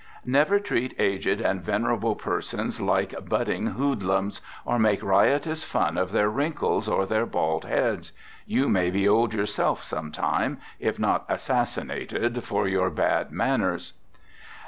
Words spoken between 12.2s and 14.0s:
for your bad manners.